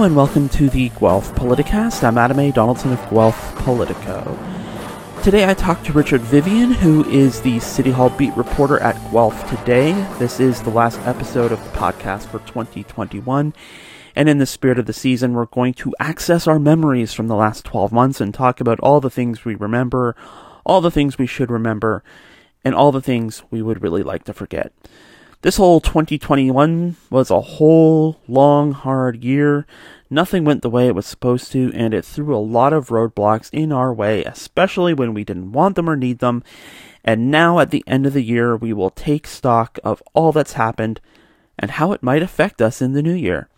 [0.00, 2.02] And welcome to the Guelph Politicast.
[2.04, 2.50] I'm Adam A.
[2.50, 4.34] Donaldson of Guelph Politico.
[5.22, 9.46] Today I talked to Richard Vivian, who is the City Hall beat reporter at Guelph
[9.50, 9.92] Today.
[10.18, 13.52] This is the last episode of the podcast for 2021.
[14.16, 17.36] And in the spirit of the season, we're going to access our memories from the
[17.36, 20.16] last 12 months and talk about all the things we remember,
[20.64, 22.02] all the things we should remember,
[22.64, 24.72] and all the things we would really like to forget.
[25.42, 29.66] This whole 2021 was a whole long, hard year.
[30.10, 33.48] Nothing went the way it was supposed to, and it threw a lot of roadblocks
[33.50, 36.44] in our way, especially when we didn't want them or need them.
[37.02, 40.52] And now, at the end of the year, we will take stock of all that's
[40.52, 41.00] happened
[41.58, 43.48] and how it might affect us in the new year.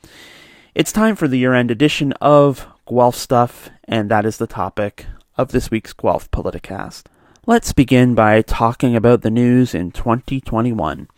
[0.77, 5.07] It's time for the year end edition of Guelph Stuff, and that is the topic
[5.37, 7.07] of this week's Guelph Politicast.
[7.45, 11.09] Let's begin by talking about the news in 2021.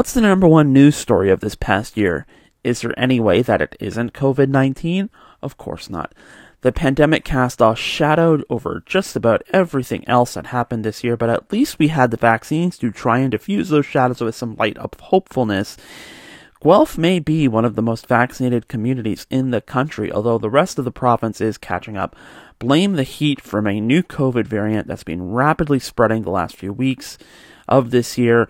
[0.00, 2.24] What's the number one news story of this past year?
[2.64, 5.10] Is there any way that it isn't COVID 19?
[5.42, 6.14] Of course not.
[6.62, 11.28] The pandemic cast a shadow over just about everything else that happened this year, but
[11.28, 14.78] at least we had the vaccines to try and diffuse those shadows with some light
[14.78, 15.76] of hopefulness.
[16.62, 20.78] Guelph may be one of the most vaccinated communities in the country, although the rest
[20.78, 22.16] of the province is catching up.
[22.58, 26.72] Blame the heat from a new COVID variant that's been rapidly spreading the last few
[26.72, 27.18] weeks
[27.68, 28.48] of this year.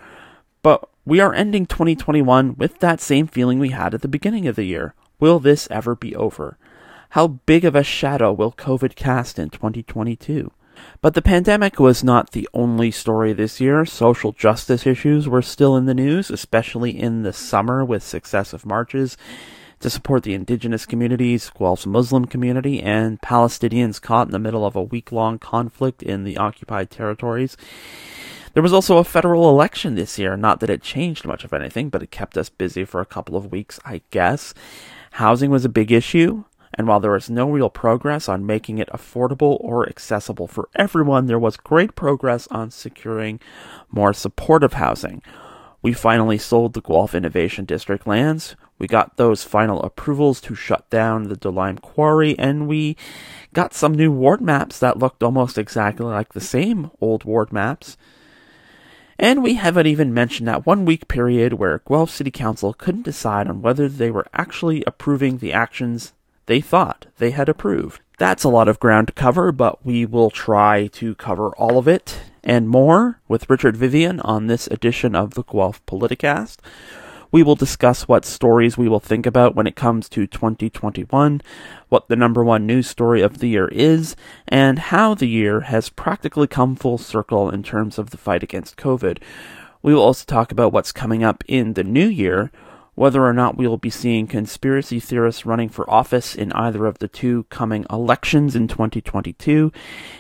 [0.63, 4.57] But we are ending 2021 with that same feeling we had at the beginning of
[4.57, 4.95] the year.
[5.19, 6.59] Will this ever be over?
[7.11, 10.53] How big of a shadow will COVID cast in 2022?
[11.01, 13.85] But the pandemic was not the only story this year.
[13.85, 19.17] Social justice issues were still in the news, especially in the summer with successive marches
[19.81, 24.77] to support the indigenous communities, Guelph's Muslim community, and Palestinians caught in the middle of
[24.77, 27.57] a week long conflict in the occupied territories.
[28.53, 30.37] There was also a federal election this year.
[30.37, 33.37] Not that it changed much of anything, but it kept us busy for a couple
[33.37, 34.55] of weeks, I guess.
[35.13, 36.45] Housing was a big issue,
[36.75, 41.27] and while there was no real progress on making it affordable or accessible for everyone,
[41.27, 43.39] there was great progress on securing
[43.89, 45.23] more supportive housing.
[45.83, 48.57] We finally sold the Guelph Innovation District lands.
[48.79, 52.97] We got those final approvals to shut down the Dolime Quarry, and we
[53.53, 57.97] got some new ward maps that looked almost exactly like the same old ward maps.
[59.21, 63.49] And we haven't even mentioned that one week period where Guelph City Council couldn't decide
[63.49, 66.15] on whether they were actually approving the actions
[66.47, 68.01] they thought they had approved.
[68.17, 71.87] That's a lot of ground to cover, but we will try to cover all of
[71.87, 76.57] it and more with Richard Vivian on this edition of the Guelph Politicast.
[77.33, 81.41] We will discuss what stories we will think about when it comes to 2021,
[81.89, 84.17] what the number one news story of the year is,
[84.49, 88.77] and how the year has practically come full circle in terms of the fight against
[88.77, 89.19] COVID.
[89.81, 92.51] We will also talk about what's coming up in the new year,
[92.97, 96.99] whether or not we will be seeing conspiracy theorists running for office in either of
[96.99, 99.71] the two coming elections in 2022,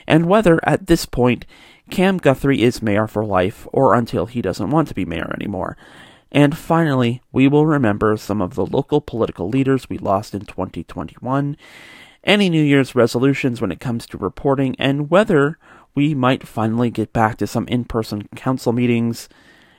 [0.06, 1.44] and whether at this point
[1.90, 5.76] Cam Guthrie is mayor for life or until he doesn't want to be mayor anymore.
[6.32, 11.56] And finally, we will remember some of the local political leaders we lost in 2021,
[12.22, 15.58] any New Year's resolutions when it comes to reporting, and whether
[15.94, 19.28] we might finally get back to some in person council meetings,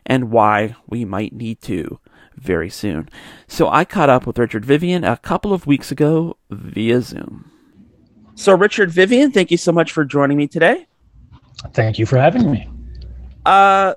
[0.05, 1.99] and why we might need to
[2.35, 3.07] very soon.
[3.47, 7.51] So I caught up with Richard Vivian a couple of weeks ago via Zoom.
[8.35, 10.87] So, Richard Vivian, thank you so much for joining me today.
[11.73, 12.67] Thank you for having me.
[13.45, 13.93] Uh,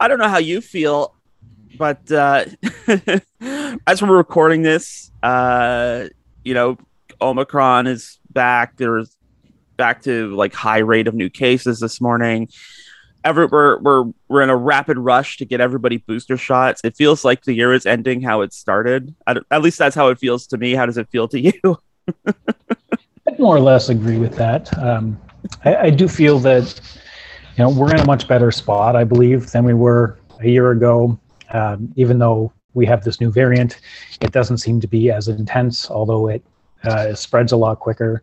[0.00, 1.14] I don't know how you feel
[1.78, 2.44] but uh,
[3.86, 6.06] as we're recording this, uh,
[6.44, 6.78] you know,
[7.20, 8.76] Omicron is back.
[8.76, 9.16] There's
[9.76, 12.48] back to like high rate of new cases this morning.
[13.22, 16.80] Every, we're, we're, we're in a rapid rush to get everybody booster shots.
[16.84, 19.14] It feels like the year is ending how it started.
[19.26, 20.74] At, least that's how it feels to me.
[20.74, 21.52] How does it feel to you?
[22.26, 22.32] I
[23.38, 24.76] more or less agree with that.
[24.78, 25.20] Um,
[25.64, 26.80] I, I do feel that
[27.56, 30.70] you know we're in a much better spot, I believe, than we were a year
[30.70, 31.18] ago.
[31.52, 33.80] Um, even though we have this new variant,
[34.20, 36.42] it doesn't seem to be as intense, although it
[36.84, 38.22] uh, spreads a lot quicker.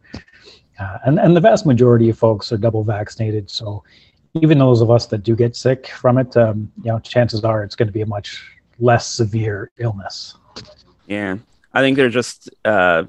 [0.80, 3.50] Uh, and, and the vast majority of folks are double vaccinated.
[3.50, 3.84] So
[4.36, 7.64] even those of us that do get sick from it, um, you know, chances are
[7.64, 8.44] it's going to be a much
[8.80, 10.36] less severe illness.
[11.08, 11.38] Yeah.
[11.74, 13.04] I think they're just, uh,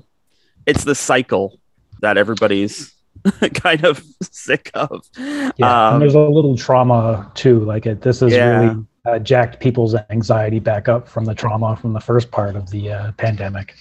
[0.67, 1.59] it's the cycle
[2.00, 2.94] that everybody's
[3.55, 5.05] kind of sick of.
[5.17, 5.88] Yeah.
[5.88, 7.61] Um, and there's a little trauma too.
[7.61, 8.61] Like it, this is yeah.
[8.61, 12.70] really uh, jacked people's anxiety back up from the trauma from the first part of
[12.70, 13.74] the uh, pandemic.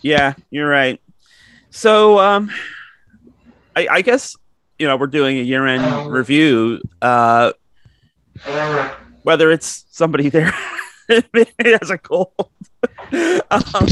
[0.00, 1.00] Yeah, you're right.
[1.70, 2.50] So, um,
[3.76, 4.36] I, I, guess
[4.78, 6.80] you know we're doing a year-end review.
[7.02, 7.52] Uh,
[9.22, 10.54] whether it's somebody there
[11.08, 12.32] has a cold.
[13.50, 13.88] um,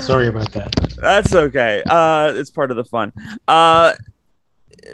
[0.00, 0.96] Sorry about that.
[1.00, 1.82] That's okay.
[1.86, 3.12] Uh, it's part of the fun.
[3.48, 3.94] Uh,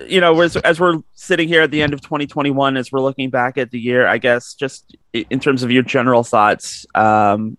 [0.06, 3.30] you know, as, as we're sitting here at the end of 2021, as we're looking
[3.30, 7.56] back at the year, I guess just in terms of your general thoughts, um,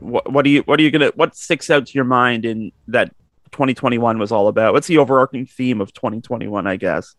[0.00, 2.72] what, what do you what are you gonna what sticks out to your mind in
[2.88, 3.14] that
[3.52, 4.74] 2021 was all about?
[4.74, 6.66] What's the overarching theme of 2021?
[6.66, 7.14] I guess.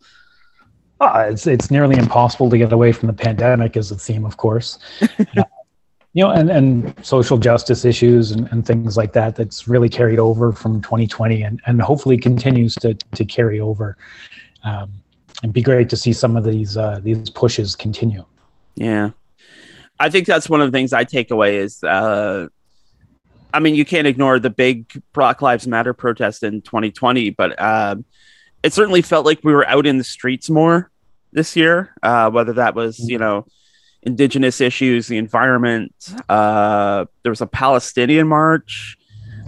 [1.00, 4.38] Uh, it's it's nearly impossible to get away from the pandemic as a theme, of
[4.38, 4.80] course.
[5.02, 5.44] uh,
[6.14, 9.36] you know, and, and social justice issues and, and things like that.
[9.36, 13.98] That's really carried over from 2020 and, and hopefully continues to to carry over.
[14.66, 14.92] Um,
[15.44, 18.26] and be great to see some of these uh, these pushes continue.
[18.76, 19.12] Yeah,
[20.00, 22.48] I think that's one of the things I take away is uh,
[23.56, 27.96] I mean, you can't ignore the big Black Lives Matter protest in 2020, but uh,
[28.64, 30.92] it certainly felt like we were out in the streets more
[31.32, 31.94] this year.
[32.04, 33.46] Uh, whether that was, you know,
[34.02, 35.94] indigenous issues, the environment.
[36.28, 38.98] Uh, there was a Palestinian march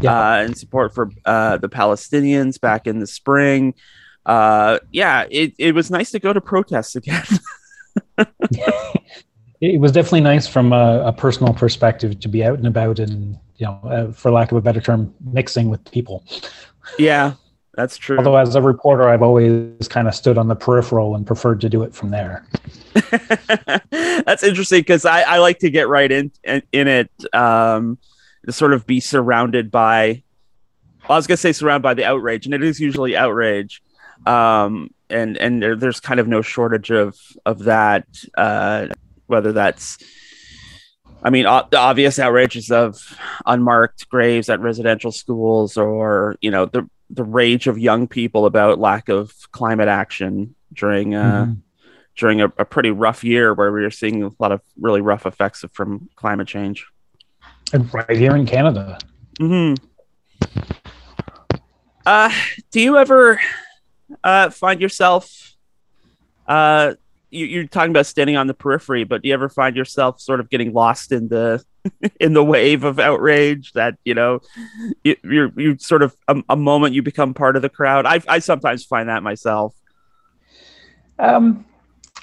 [0.01, 0.35] yeah.
[0.35, 3.73] Uh, in support for uh, the Palestinians back in the spring.
[4.27, 7.23] Uh, yeah, it, it was nice to go to protests again.
[9.61, 13.39] it was definitely nice from a, a, personal perspective to be out and about and
[13.55, 16.25] you know, uh, for lack of a better term, mixing with people.
[16.99, 17.35] Yeah,
[17.73, 18.17] that's true.
[18.17, 21.69] Although as a reporter, I've always kind of stood on the peripheral and preferred to
[21.69, 22.45] do it from there.
[23.91, 27.97] that's interesting because I, I like to get right in in, in it, um,
[28.45, 30.23] to sort of be surrounded by.
[31.03, 33.81] Well, I was gonna say surrounded by the outrage, and it is usually outrage,
[34.25, 37.15] um, and and there, there's kind of no shortage of
[37.45, 38.05] of that,
[38.37, 38.87] uh,
[39.27, 39.97] whether that's
[41.23, 46.65] I mean, o- the obvious outrages of unmarked graves at residential schools, or you know,
[46.65, 51.53] the the rage of young people about lack of climate action during uh, mm-hmm.
[52.15, 55.25] during a, a, pretty rough year where we are seeing a lot of really rough
[55.25, 56.85] effects of, from climate change.
[57.73, 58.97] And right here in Canada.
[59.37, 59.73] Hmm.
[62.05, 62.31] Uh,
[62.71, 63.39] do you ever
[64.23, 65.55] uh, find yourself
[66.47, 66.93] uh,
[67.29, 70.39] you, are talking about standing on the periphery, but do you ever find yourself sort
[70.39, 71.63] of getting lost in the
[72.19, 74.39] in the wave of outrage that you know
[75.03, 78.05] you, you're you sort of a, a, moment you become part of the crowd?
[78.05, 79.75] I I sometimes find that myself.
[81.19, 81.65] Um,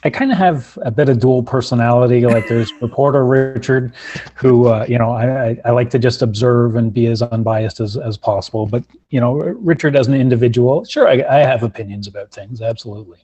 [0.04, 2.26] I kind of have a bit of dual personality.
[2.26, 3.94] Like there's reporter Richard,
[4.34, 7.96] who uh, you know I, I like to just observe and be as unbiased as
[7.96, 8.66] as possible.
[8.66, 13.18] But you know Richard as an individual, sure I, I have opinions about things, absolutely.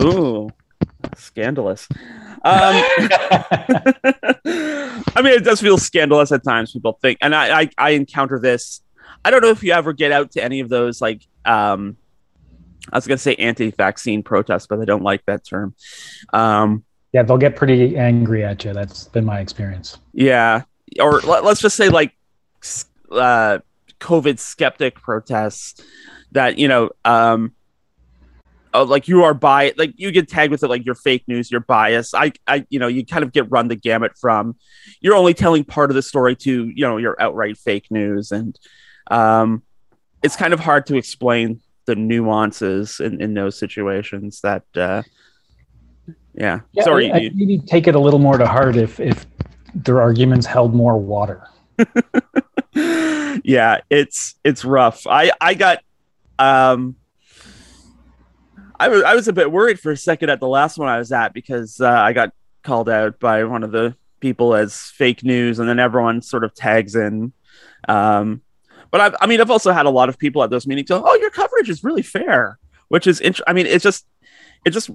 [0.00, 0.50] Ooh,
[1.16, 1.88] scandalous.
[1.90, 1.98] Um,
[4.44, 6.72] I mean, it does feel scandalous at times.
[6.72, 8.80] People think, and I, I, I, encounter this.
[9.24, 11.96] I don't know if you ever get out to any of those, like, um,
[12.92, 15.74] I was gonna say anti-vaccine protest, but I don't like that term.
[16.32, 18.72] Um, yeah, they'll get pretty angry at you.
[18.72, 19.98] That's been my experience.
[20.12, 20.62] Yeah,
[21.00, 22.16] or let, us just say like
[23.10, 23.58] uh,
[24.00, 25.82] COVID skeptic protests
[26.32, 26.90] that you know.
[27.04, 27.52] Um,
[28.72, 31.50] uh, like you are biased like you get tagged with it like you're fake news
[31.50, 34.54] you're biased i i you know you kind of get run the gamut from
[35.00, 38.56] you're only telling part of the story to you know your outright fake news and
[39.10, 39.64] um
[40.22, 41.60] it's kind of hard to explain
[41.90, 45.02] the nuances in, in those situations that uh
[46.34, 49.26] yeah, yeah sorry I, I maybe take it a little more to heart if if
[49.74, 51.48] their arguments held more water
[53.42, 55.82] yeah it's it's rough i i got
[56.38, 56.94] um
[58.78, 60.96] I was I was a bit worried for a second at the last one I
[60.96, 62.32] was at because uh, I got
[62.62, 66.54] called out by one of the people as fake news, and then everyone sort of
[66.54, 67.34] tags in.
[67.86, 68.40] Um,
[68.90, 71.02] but I've, I mean, I've also had a lot of people at those meetings go,
[71.04, 74.06] "Oh, your coverage is really fair," which is int- I mean, it's just,
[74.64, 74.90] it just,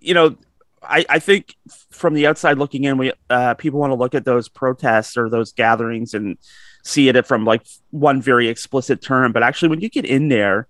[0.00, 0.36] you know,
[0.82, 1.56] I, I think
[1.90, 5.28] from the outside looking in, we uh, people want to look at those protests or
[5.28, 6.38] those gatherings and
[6.82, 9.32] see it from like one very explicit term.
[9.32, 10.68] But actually, when you get in there,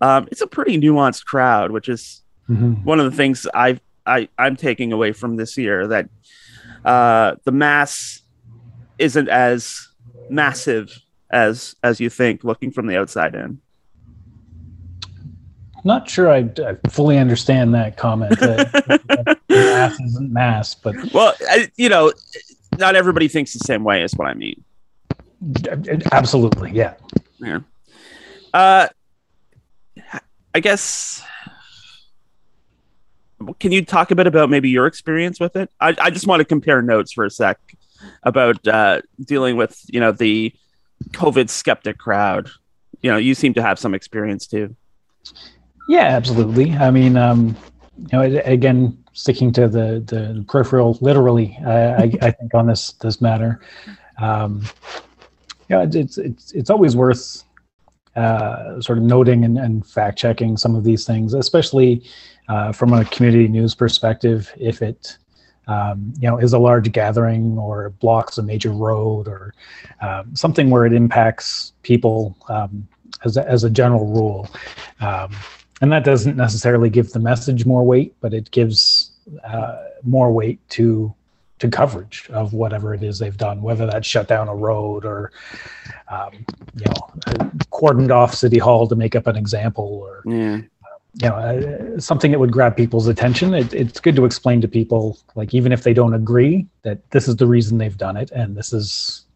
[0.00, 2.84] um, it's a pretty nuanced crowd, which is mm-hmm.
[2.84, 6.08] one of the things I I I'm taking away from this year that
[6.84, 8.22] uh, the mass
[8.98, 9.88] isn't as
[10.30, 10.96] massive
[11.30, 13.60] as as you think looking from the outside in.
[15.84, 18.38] Not sure I, I fully understand that comment.
[18.40, 22.12] That, mass isn't mass, but well, I, you know,
[22.78, 24.02] not everybody thinks the same way.
[24.02, 24.64] Is what I mean.
[26.12, 26.94] Absolutely, yeah.
[27.38, 27.60] Yeah.
[28.52, 28.88] Uh,
[30.54, 31.22] I guess
[33.58, 35.70] can you talk a bit about maybe your experience with it?
[35.80, 37.58] I, I just want to compare notes for a sec
[38.22, 40.52] about uh, dealing with you know the
[41.10, 42.50] COVID skeptic crowd.
[43.02, 44.74] You know, you seem to have some experience too.
[45.88, 46.72] Yeah, absolutely.
[46.74, 47.56] I mean, um,
[47.96, 52.92] you know, again, sticking to the the peripheral, literally, I, I, I think on this
[52.92, 53.60] this matter.
[54.20, 54.64] Um,
[55.68, 57.44] yeah, it's it's it's always worth
[58.16, 62.04] uh, sort of noting and, and fact checking some of these things, especially
[62.48, 64.52] uh, from a community news perspective.
[64.58, 65.18] If it
[65.68, 69.54] um, you know is a large gathering or blocks a major road or
[70.00, 72.86] um, something where it impacts people um,
[73.24, 74.48] as a, as a general rule,
[75.00, 75.30] um,
[75.80, 79.12] and that doesn't necessarily give the message more weight, but it gives
[79.44, 81.14] uh, more weight to
[81.58, 85.32] to coverage of whatever it is they've done, whether that's shut down a road or,
[86.08, 86.30] um,
[86.76, 90.60] you know, cordoned off City Hall to make up an example or, Yeah.
[91.22, 93.54] You know, uh, something that would grab people's attention.
[93.54, 97.26] It, it's good to explain to people, like, even if they don't agree, that this
[97.26, 99.26] is the reason they've done it and this is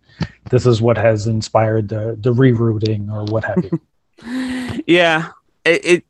[0.51, 4.83] this is what has inspired the the rerouting or what have you.
[4.87, 5.31] yeah
[5.65, 6.05] it, it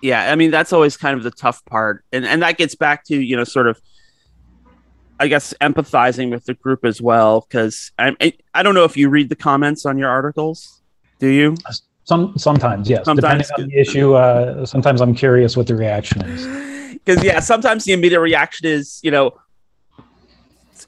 [0.00, 3.04] yeah i mean that's always kind of the tough part and and that gets back
[3.04, 3.80] to you know sort of
[5.20, 8.96] i guess empathizing with the group as well because I, I i don't know if
[8.96, 10.82] you read the comments on your articles
[11.18, 11.56] do you
[12.04, 14.14] Some sometimes, yes, Sometimes depending on the issue.
[14.14, 16.46] Uh, sometimes I'm curious what the reaction is.
[17.04, 19.32] because yeah sometimes the immediate reaction is you know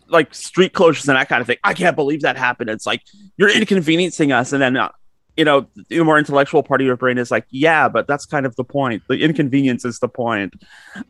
[0.08, 3.02] like street closures and that kind of thing i can't believe that happened it's like
[3.36, 4.88] you're inconveniencing us and then uh,
[5.36, 8.46] you know the more intellectual part of your brain is like yeah but that's kind
[8.46, 10.54] of the point the inconvenience is the point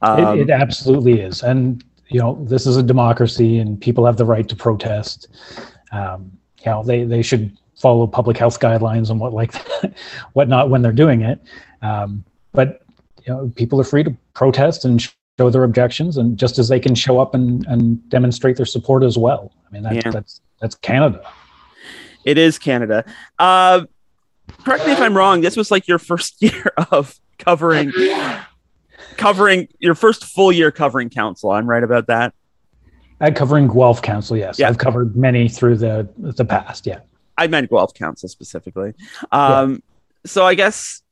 [0.01, 4.17] um, it, it absolutely is, and you know, this is a democracy, and people have
[4.17, 5.29] the right to protest.
[5.93, 9.95] Um, you know, they they should follow public health guidelines and what like that,
[10.33, 11.41] whatnot when they're doing it.
[11.83, 12.83] Um, but
[13.27, 16.79] you know, people are free to protest and show their objections, and just as they
[16.79, 19.53] can show up and, and demonstrate their support as well.
[19.69, 20.11] I mean, that's Yeah.
[20.11, 21.21] that's that's Canada.
[22.25, 23.05] It is Canada.
[23.39, 23.85] Uh,
[24.65, 25.41] correct me if I'm wrong.
[25.43, 27.93] This was like your first year of covering,
[29.17, 31.51] covering your first full year covering council.
[31.51, 32.35] I'm right about that.
[33.21, 34.69] Uh, covering Guelph Council, yes, Yeah.
[34.69, 36.87] I've covered many through the the past.
[36.87, 37.01] Yeah.
[37.37, 38.95] I meant Guelph Council specifically.
[39.33, 39.83] Um,
[40.27, 41.03] So I guess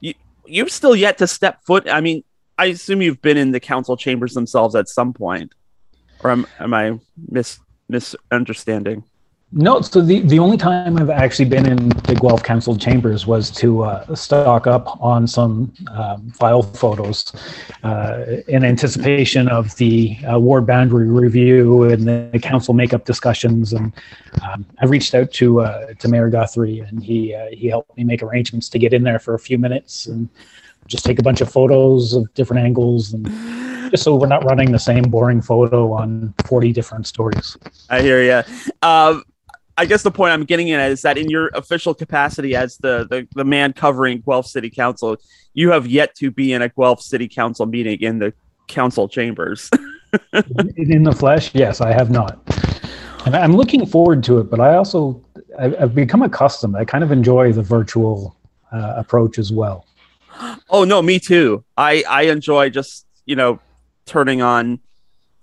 [0.00, 0.14] you
[0.46, 1.88] you've still yet to step foot.
[1.88, 2.24] I mean,
[2.56, 5.54] I assume you've been in the council chambers themselves at some point,
[6.24, 6.98] or am, am I
[7.30, 9.04] mis misunderstanding?
[9.50, 13.50] No, so the, the only time I've actually been in the Guelph Council chambers was
[13.52, 17.32] to uh, stock up on some um, file photos
[17.82, 23.72] uh, in anticipation of the uh, ward boundary review and the council makeup discussions.
[23.72, 23.94] And
[24.42, 28.04] um, I reached out to uh, to Mayor Guthrie, and he uh, he helped me
[28.04, 30.28] make arrangements to get in there for a few minutes and
[30.88, 33.26] just take a bunch of photos of different angles and
[33.90, 37.56] just so we're not running the same boring photo on 40 different stories.
[37.88, 38.42] I hear you.
[38.82, 39.24] Um,
[39.78, 43.06] I guess the point I'm getting at is that in your official capacity as the,
[43.08, 45.16] the the man covering Guelph City Council,
[45.54, 48.34] you have yet to be in a Guelph City Council meeting in the
[48.66, 49.70] council chambers.
[50.76, 52.40] in in the flesh yes i have not
[53.26, 55.22] and i'm looking forward to it but i also
[55.58, 58.34] i've, I've become accustomed i kind of enjoy the virtual
[58.72, 59.84] uh, approach as well
[60.70, 61.64] oh no, me too.
[61.76, 63.60] I I enjoy just you know
[64.06, 64.80] turning on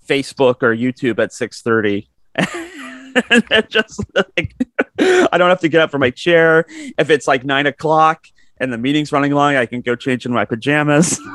[0.07, 2.09] Facebook or YouTube at six thirty.
[3.29, 4.55] and just like
[4.99, 6.65] I don't have to get up from my chair.
[6.97, 8.27] If it's like nine o'clock
[8.59, 11.19] and the meeting's running long, I can go change into my pajamas.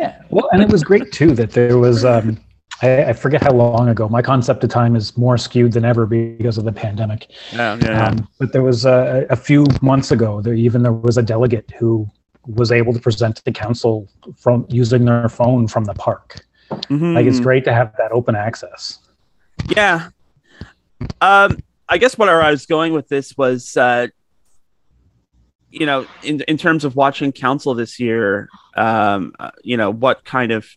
[0.00, 2.36] yeah well and it was great too that there was um
[2.82, 6.04] I, I forget how long ago my concept of time is more skewed than ever
[6.06, 8.08] because of the pandemic Yeah, yeah.
[8.08, 11.70] um, but there was a, a few months ago there even there was a delegate
[11.78, 12.06] who
[12.46, 16.44] was able to present to the council from using their phone from the park
[16.90, 18.98] like it's great to have that open access
[19.74, 20.10] Yeah.
[21.20, 21.58] Um,
[21.88, 24.08] I guess where I was going with this was, uh,
[25.70, 30.24] you know, in in terms of watching council this year, um, uh, you know, what
[30.24, 30.68] kind of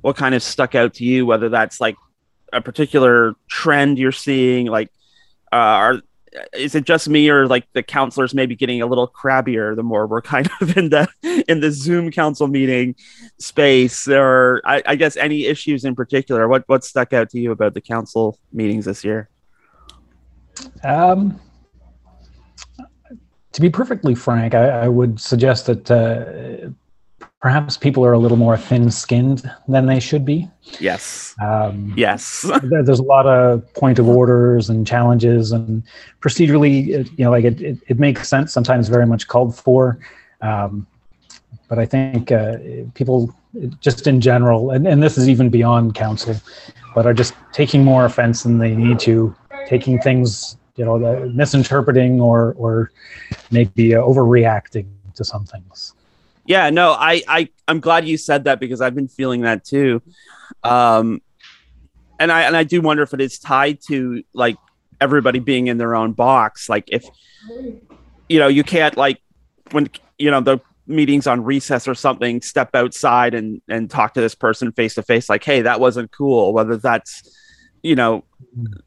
[0.00, 1.26] what kind of stuck out to you?
[1.26, 1.96] Whether that's like
[2.52, 4.90] a particular trend you're seeing, like,
[5.52, 6.02] uh, are
[6.52, 10.06] is it just me or like the councilors maybe getting a little crabbier the more
[10.06, 11.08] we're kind of in the
[11.48, 12.94] in the Zoom council meeting
[13.38, 14.08] space?
[14.08, 16.48] Or I, I guess any issues in particular?
[16.48, 19.28] What what stuck out to you about the council meetings this year?
[20.84, 21.40] Um,
[23.52, 26.70] to be perfectly frank, I, I would suggest that uh,
[27.40, 30.48] perhaps people are a little more thin-skinned than they should be.
[30.80, 35.82] yes Um, yes there- There's a lot of point of orders and challenges, and
[36.20, 38.52] procedurally, it- you know, like it, it, it makes sense.
[38.52, 39.98] Sometimes very much called for,
[40.40, 40.86] um,
[41.68, 42.56] but I think uh,
[42.94, 43.32] people,
[43.80, 46.34] just in general, and, and this is even beyond council,
[46.94, 49.34] but are just taking more offense than they need to,
[49.66, 50.98] taking things, you know,
[51.34, 52.90] misinterpreting or or
[53.50, 55.94] maybe uh, overreacting to some things.
[56.48, 60.02] Yeah no I, I i'm glad you said that because i've been feeling that too
[60.64, 61.22] um
[62.18, 64.56] and i and i do wonder if it is tied to like
[65.00, 66.68] everybody being in their own box.
[66.68, 67.04] Like if
[68.28, 69.20] you know, you can't like
[69.70, 69.88] when
[70.18, 74.34] you know the meetings on recess or something, step outside and and talk to this
[74.34, 75.28] person face to face.
[75.28, 76.52] Like, hey, that wasn't cool.
[76.52, 77.22] Whether that's
[77.82, 78.24] you know,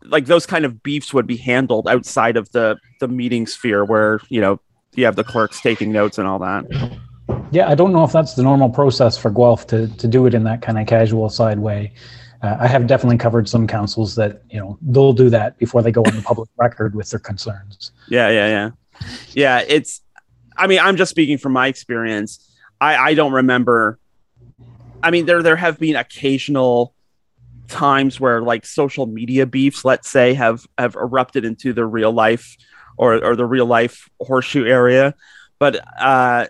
[0.03, 4.19] like those kind of beefs would be handled outside of the the meeting sphere where
[4.29, 4.59] you know
[4.95, 6.65] you have the clerks taking notes and all that.
[7.51, 10.33] Yeah, I don't know if that's the normal process for Guelph to to do it
[10.33, 11.93] in that kind of casual side way.
[12.41, 15.91] Uh, I have definitely covered some councils that you know they'll do that before they
[15.91, 17.91] go on the public record with their concerns.
[18.07, 19.65] Yeah, yeah, yeah, yeah.
[19.67, 20.01] It's,
[20.57, 22.57] I mean, I'm just speaking from my experience.
[22.79, 23.99] I I don't remember.
[25.03, 26.93] I mean, there there have been occasional
[27.67, 32.55] times where like social media beefs, let's say, have have erupted into the real life
[32.97, 35.15] or or the real life horseshoe area,
[35.59, 36.47] but uh,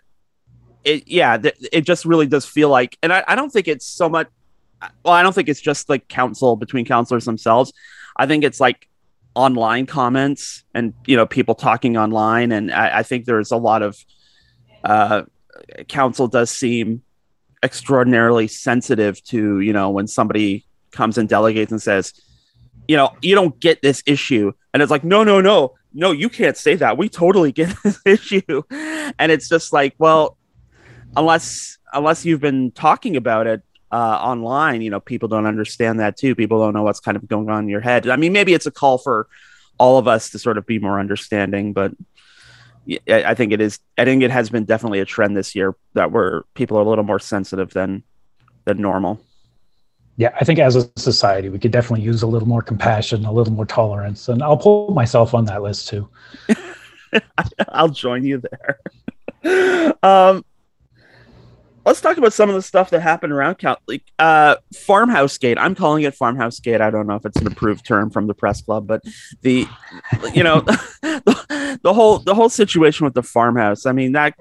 [0.83, 1.37] it yeah,
[1.71, 4.27] it just really does feel like, and I, I don't think it's so much.
[5.03, 7.71] Well, I don't think it's just like council between councilors themselves.
[8.17, 8.87] I think it's like
[9.35, 13.81] online comments and you know people talking online, and I, I think there's a lot
[13.83, 13.97] of
[14.83, 15.23] uh,
[15.87, 17.03] council does seem
[17.63, 22.13] extraordinarily sensitive to you know when somebody comes and delegates and says,
[22.87, 24.51] you know, you don't get this issue.
[24.73, 26.97] And it's like, no, no, no, no, you can't say that.
[26.97, 28.63] We totally get this issue.
[28.69, 30.37] And it's just like, well,
[31.15, 36.17] unless unless you've been talking about it uh, online, you know, people don't understand that
[36.17, 36.35] too.
[36.35, 38.07] People don't know what's kind of going on in your head.
[38.07, 39.27] I mean, maybe it's a call for
[39.77, 41.93] all of us to sort of be more understanding, but
[43.09, 43.79] I think it is.
[43.97, 46.89] I think it has been definitely a trend this year that where people are a
[46.89, 48.03] little more sensitive than
[48.65, 49.21] than normal
[50.21, 53.31] yeah, I think as a society, we could definitely use a little more compassion, a
[53.31, 54.27] little more tolerance.
[54.29, 56.07] And I'll put myself on that list too.
[57.69, 58.41] I'll join you
[59.43, 59.93] there.
[60.03, 60.45] um,
[61.85, 65.57] let's talk about some of the stuff that happened around Count like uh, Farmhouse Gate.
[65.57, 66.81] I'm calling it Farmhouse Gate.
[66.81, 69.01] I don't know if it's an approved term from the press club, but
[69.41, 69.67] the
[70.33, 70.61] you know
[71.01, 73.85] the, the whole the whole situation with the farmhouse.
[73.85, 74.35] I mean that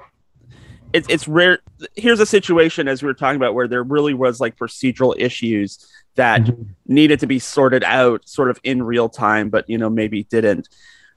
[0.93, 1.61] it's it's rare.
[1.97, 5.87] Here's a situation as we were talking about where there really was like procedural issues
[6.17, 6.63] that mm-hmm.
[6.87, 10.69] needed to be sorted out, sort of in real time, but you know maybe didn't.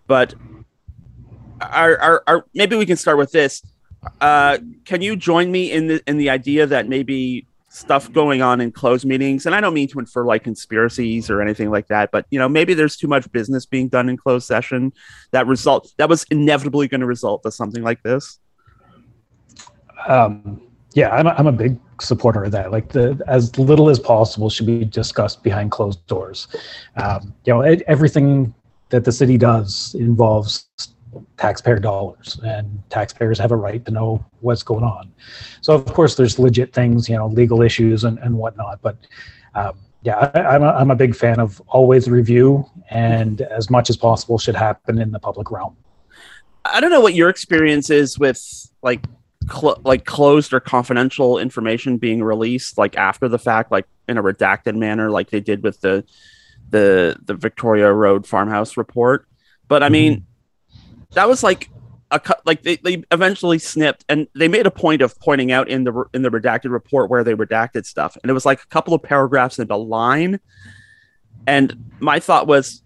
[0.07, 0.36] But
[1.62, 3.62] our, our, our maybe we can start with this.
[4.21, 8.61] Uh, can you join me in the in the idea that maybe stuff going on
[8.61, 12.11] in closed meetings and i don't mean to infer like conspiracies or anything like that
[12.11, 14.93] but you know maybe there's too much business being done in closed session
[15.31, 18.37] that result that was inevitably going to result to something like this
[20.07, 20.61] um,
[20.93, 22.71] yeah, I'm a, I'm a big supporter of that.
[22.71, 26.47] Like the as little as possible should be discussed behind closed doors.
[26.97, 28.53] Um, you know, everything
[28.89, 30.67] that the city does involves
[31.38, 35.12] taxpayer dollars, and taxpayers have a right to know what's going on.
[35.62, 38.82] So of course, there's legit things, you know, legal issues and and whatnot.
[38.82, 38.97] But
[39.56, 43.89] um, yeah, I, am a, I'm a big fan of always review, and as much
[43.89, 45.76] as possible should happen in the public realm.
[46.65, 49.06] I don't know what your experience is with like
[49.52, 54.23] cl- like closed or confidential information being released like after the fact like in a
[54.23, 56.04] redacted manner like they did with the
[56.69, 59.28] the the Victoria Road farmhouse report
[59.67, 60.23] but I mean mm-hmm.
[61.13, 61.69] That was like
[62.12, 65.84] a like they, they eventually snipped and they made a point of pointing out in
[65.84, 68.93] the in the redacted report where they redacted stuff and it was like a couple
[68.93, 70.39] of paragraphs and a line
[71.47, 72.84] and my thought was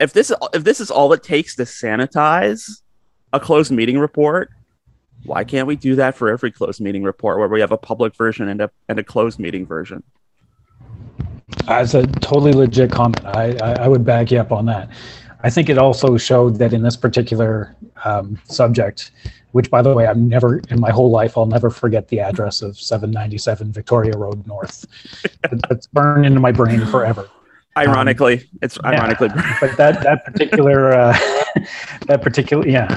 [0.00, 2.82] if this if this is all it takes to sanitize
[3.32, 4.50] a closed meeting report
[5.24, 8.14] why can't we do that for every closed meeting report where we have a public
[8.14, 10.02] version and a, and a closed meeting version?
[11.66, 13.24] That's a totally legit comment.
[13.24, 14.90] I, I, I would back you up on that.
[15.42, 19.12] I think it also showed that in this particular um, subject,
[19.52, 22.60] which by the way, I've never in my whole life, I'll never forget the address
[22.60, 24.86] of 797 Victoria Road North.
[25.70, 27.28] It's burned into my brain forever.
[27.76, 29.28] Ironically, um, it's ironically,
[29.60, 31.16] but that that particular uh,
[32.06, 32.88] that particular yeah,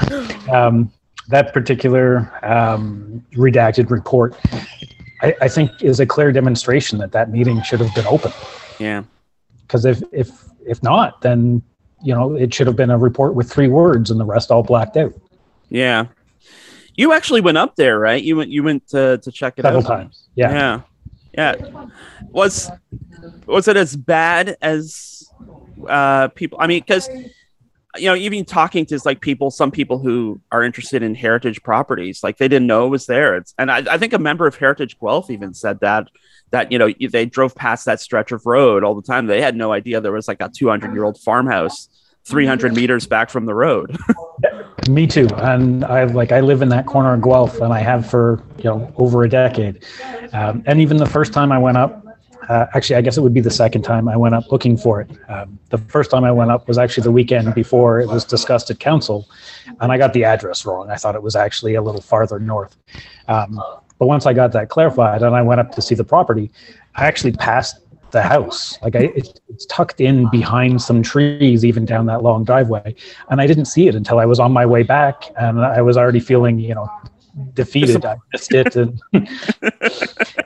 [0.52, 0.92] um,
[1.28, 4.36] that particular um, redacted report,
[5.22, 8.32] I, I, think, is a clear demonstration that that meeting should have been open.
[8.80, 9.04] Yeah.
[9.62, 11.62] Because if if if not, then
[12.04, 14.64] you know it should have been a report with three words and the rest all
[14.64, 15.14] blacked out.
[15.70, 16.06] Yeah.
[16.96, 18.22] You actually went up there, right?
[18.22, 19.88] You went you went to to check it Several out.
[19.88, 20.28] times.
[20.36, 20.52] Yeah.
[20.52, 21.56] Yeah.
[21.56, 21.86] Yeah.
[22.32, 22.70] Was
[23.46, 25.30] was it as bad as
[25.88, 27.10] uh people I mean because
[27.98, 32.24] you know, even talking to like people, some people who are interested in heritage properties,
[32.24, 33.36] like they didn't know it was there.
[33.36, 36.08] It's, and I, I think a member of Heritage Guelph even said that
[36.52, 39.28] that you know they drove past that stretch of road all the time.
[39.28, 41.90] They had no idea there was like a 200 year old farmhouse
[42.26, 43.98] 300 meters back from the road.
[44.90, 45.28] Me too.
[45.38, 48.66] And I like I live in that corner of Guelph, and I have for you
[48.66, 49.86] know over a decade.
[50.34, 52.01] Um, and even the first time I went up,
[52.50, 55.02] Uh, actually, I guess it would be the second time I went up looking for
[55.02, 55.10] it.
[55.30, 58.70] Um, the first time I went up was actually the weekend before it was discussed
[58.72, 59.28] at council,
[59.80, 60.90] and I got the address wrong.
[60.90, 62.76] I thought it was actually a little farther north.
[63.28, 63.62] Um,
[64.00, 66.52] but once I got that clarified and I went up to see the property,
[66.96, 68.78] I actually passed the house.
[68.82, 72.96] Like I, it, it's tucked in behind some trees, even down that long driveway,
[73.30, 75.98] and I didn't see it until I was on my way back, and I was
[75.98, 76.90] already feeling, you know,
[77.54, 78.06] defeated.
[78.06, 79.22] I missed it, and you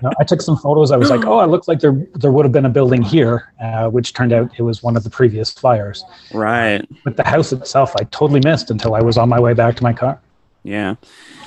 [0.02, 0.92] know, I took some photos.
[0.92, 3.52] I was like, "Oh, it looks like there there would have been a building here,"
[3.62, 6.04] uh, which turned out it was one of the previous fires.
[6.34, 6.88] Right.
[7.04, 9.84] But the house itself, I totally missed until I was on my way back to
[9.84, 10.20] my car.
[10.66, 10.96] Yeah.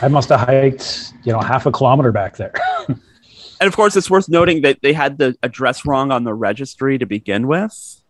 [0.00, 2.54] I must have hiked, you know, half a kilometer back there.
[2.88, 2.98] and
[3.60, 7.04] of course, it's worth noting that they had the address wrong on the registry to
[7.04, 8.00] begin with.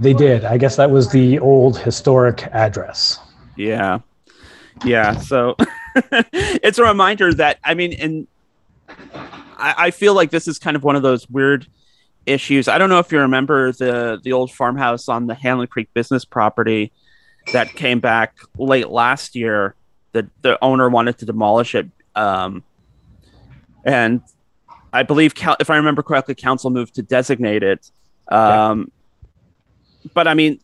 [0.00, 0.44] They did.
[0.44, 3.20] I guess that was the old historic address.
[3.56, 4.00] Yeah.
[4.84, 5.16] Yeah.
[5.18, 5.56] So
[6.32, 8.26] it's a reminder that, I mean, and
[9.58, 11.66] I, I feel like this is kind of one of those weird
[12.26, 12.68] issues.
[12.68, 16.24] I don't know if you remember the the old farmhouse on the Hanlon Creek business
[16.24, 16.92] property
[17.52, 19.74] that came back late last year
[20.12, 22.62] the the owner wanted to demolish it, um,
[23.84, 24.22] and
[24.92, 27.90] I believe, if I remember correctly, council moved to designate it.
[28.28, 28.92] Um,
[30.02, 30.10] yeah.
[30.14, 30.60] But I mean,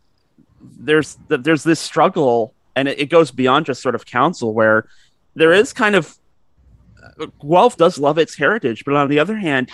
[0.61, 4.87] there's there's this struggle, and it, it, goes beyond just sort of council, where
[5.38, 6.18] there is kind of
[7.40, 9.70] Guelph does love its heritage, but on the other hand,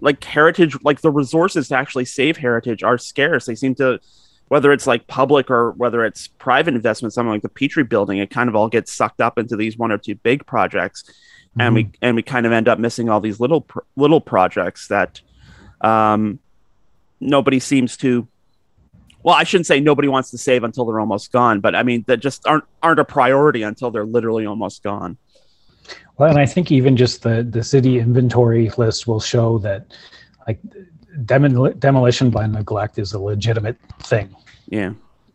[0.00, 3.46] like heritage, like the resources to actually save heritage are scarce.
[3.46, 4.00] They seem to
[4.48, 8.30] whether it's like public or whether it's private investment, something like the Petrie building, it
[8.30, 11.04] kind of all gets sucked up into these one or two big projects.
[11.04, 11.60] Mm-hmm.
[11.60, 15.20] And we and we kind of end up missing all these little little projects that
[15.80, 16.38] um,
[17.20, 18.26] nobody seems to
[19.22, 22.04] well, I shouldn't say nobody wants to save until they're almost gone, but I mean
[22.08, 25.16] that just aren't aren't a priority until they're literally almost gone.
[26.18, 29.94] Well, and I think even just the the city inventory list will show that
[30.46, 30.60] like
[31.24, 34.34] demol- demolition by neglect is a legitimate thing.
[34.68, 34.92] Yeah.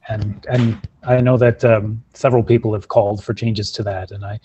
[0.10, 4.26] And and I know that um, several people have called for changes to that, and
[4.26, 4.40] I,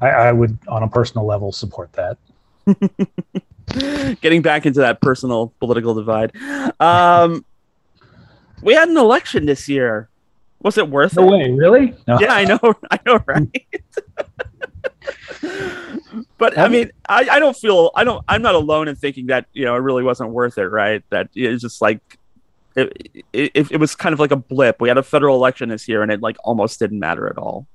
[0.00, 2.18] I, I would, on a personal level, support that.
[4.20, 6.32] Getting back into that personal political divide,
[6.80, 7.44] um,
[8.62, 10.08] we had an election this year.
[10.62, 11.20] Was it worth it?
[11.20, 11.30] no it?
[11.30, 11.94] way, really?
[12.06, 12.20] No.
[12.20, 12.58] Yeah, I know,
[12.90, 13.66] I know, right?
[16.38, 19.46] but I mean, I, I don't feel I don't I'm not alone in thinking that
[19.52, 21.02] you know it really wasn't worth it, right?
[21.10, 22.18] That it's just like
[22.74, 24.80] it, it, it was kind of like a blip.
[24.80, 27.66] We had a federal election this year, and it like almost didn't matter at all.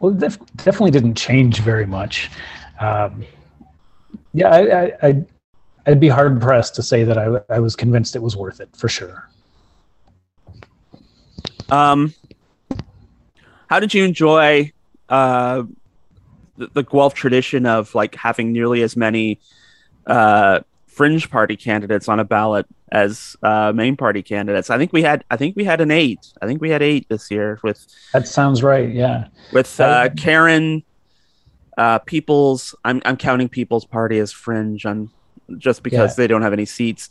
[0.00, 2.30] Well, def- definitely didn't change very much.
[2.80, 3.24] Um,
[4.32, 5.26] yeah, I, I, I'd,
[5.86, 8.74] I'd be hard pressed to say that I, I was convinced it was worth it
[8.74, 9.28] for sure.
[11.70, 12.14] Um,
[13.68, 14.72] how did you enjoy
[15.08, 15.64] uh,
[16.56, 19.40] the, the Guelph tradition of like having nearly as many
[20.06, 24.70] uh, fringe party candidates on a ballot as uh, main party candidates.
[24.70, 26.32] I think we had I think we had an eight.
[26.42, 29.28] I think we had eight this year with That sounds right, yeah.
[29.52, 30.82] With uh, Karen
[31.78, 35.10] uh, People's I'm I'm counting People's Party as fringe on
[35.56, 36.22] just because yeah.
[36.22, 37.10] they don't have any seats.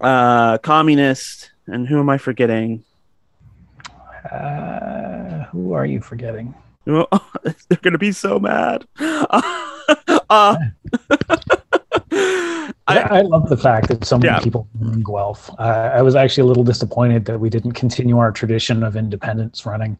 [0.00, 2.84] Uh, communist and who am I forgetting?
[4.30, 6.54] Uh, who are you forgetting?
[6.84, 8.86] they're going to be so mad.
[8.98, 9.26] uh,
[12.86, 14.40] I, I, love the fact that so many yeah.
[14.40, 15.48] people in Guelph.
[15.58, 19.64] Uh, I was actually a little disappointed that we didn't continue our tradition of independents
[19.64, 19.96] running.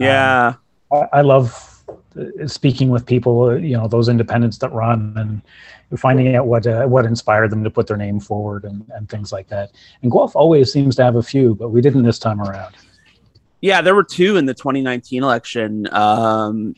[0.00, 0.54] Yeah,
[0.90, 3.44] um, I, I, love uh, speaking with people.
[3.44, 7.62] Uh, you know, those independents that run and finding out what uh, what inspired them
[7.62, 9.70] to put their name forward and, and things like that.
[10.02, 12.74] And Guelph always seems to have a few, but we didn't this time around.
[13.62, 15.92] Yeah, there were two in the 2019 election.
[15.92, 16.74] Um,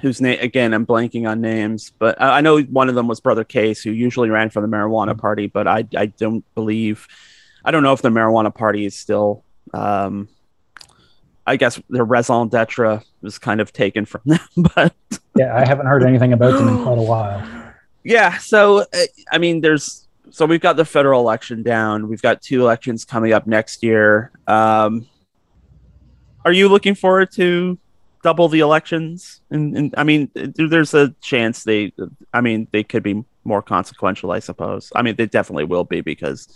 [0.00, 3.20] whose name again I'm blanking on names, but I, I know one of them was
[3.20, 5.20] Brother Case, who usually ran for the Marijuana mm-hmm.
[5.20, 7.06] Party, but I I don't believe
[7.64, 9.44] I don't know if the Marijuana Party is still.
[9.72, 10.28] Um,
[11.46, 14.40] I guess the raison d'etre was kind of taken from them,
[14.74, 14.94] but
[15.36, 17.72] yeah, I haven't heard anything about them in quite a while.
[18.02, 18.86] Yeah, so uh,
[19.32, 22.08] I mean, there's so we've got the federal election down.
[22.08, 24.30] We've got two elections coming up next year.
[24.46, 25.06] Um,
[26.44, 27.78] are you looking forward to
[28.22, 29.40] double the elections?
[29.50, 31.92] And, and I mean, there's a chance they,
[32.32, 34.92] I mean, they could be more consequential, I suppose.
[34.94, 36.48] I mean, they definitely will be because,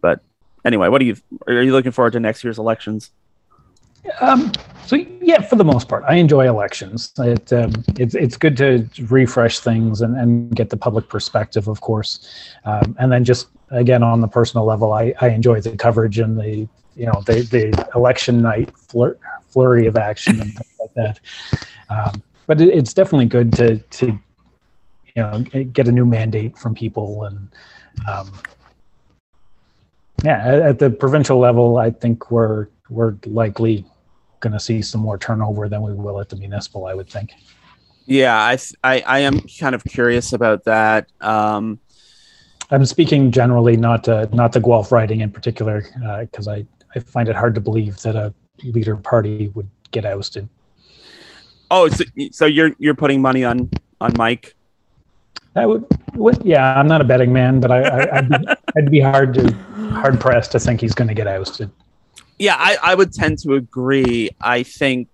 [0.00, 0.20] but
[0.64, 1.16] anyway, what do you,
[1.46, 3.10] are you looking forward to next year's elections?
[4.20, 4.52] Um,
[4.84, 7.12] so yeah, for the most part, I enjoy elections.
[7.18, 11.80] It, um, it's it's good to refresh things and, and get the public perspective, of
[11.80, 12.28] course,
[12.64, 16.38] um, and then just again on the personal level, I, I enjoy the coverage and
[16.38, 21.20] the you know the the election night flur- flurry of action and things like that.
[21.88, 24.18] Um, but it, it's definitely good to to
[25.16, 25.40] you know
[25.72, 27.48] get a new mandate from people and
[28.08, 28.30] um,
[30.24, 33.84] yeah at, at the provincial level i think we're we're likely
[34.40, 37.32] going to see some more turnover than we will at the municipal i would think
[38.04, 41.78] yeah i i, I am kind of curious about that um,
[42.70, 45.84] i'm speaking generally not to, not the guelph riding in particular
[46.20, 48.32] because uh, i i find it hard to believe that a
[48.64, 50.48] leader party would get ousted
[51.70, 54.56] oh so, so you're you're putting money on on mike
[55.56, 56.78] that would, would, yeah.
[56.78, 59.52] I'm not a betting man, but I, I would be, I'd be hard to
[59.90, 61.70] hard pressed to think he's going to get ousted.
[62.38, 64.28] Yeah, I, I would tend to agree.
[64.38, 65.08] I think.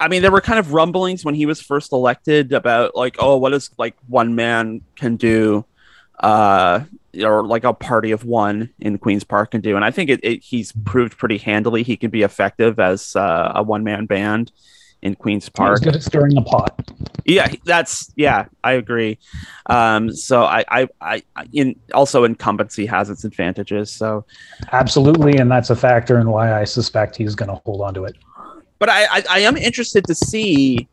[0.00, 3.36] I mean, there were kind of rumblings when he was first elected about like, oh,
[3.36, 5.66] what is like one man can do,
[6.20, 6.84] uh,
[7.24, 10.20] or like a party of one in Queens Park can do, and I think it,
[10.22, 14.52] it he's proved pretty handily he can be effective as uh, a one man band
[15.02, 15.78] in Queens Park.
[15.78, 16.90] He's good at stirring the pot.
[17.24, 19.18] Yeah, that's yeah, I agree.
[19.66, 23.90] Um, so I, I, I, in also incumbency has its advantages.
[23.90, 24.24] So
[24.72, 28.04] absolutely, and that's a factor in why I suspect he's going to hold on to
[28.04, 28.16] it.
[28.78, 30.88] But I, I, I am interested to see